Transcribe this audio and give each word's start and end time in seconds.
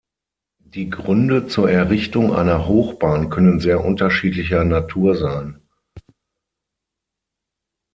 Die 0.65 0.89
Gründe 0.89 1.45
zur 1.45 1.69
Errichtung 1.69 2.33
einer 2.33 2.65
Hochbahn 2.67 3.29
können 3.29 3.59
sehr 3.59 3.85
unterschiedlicher 3.85 4.63
Natur 4.63 5.15
sein. 5.15 5.61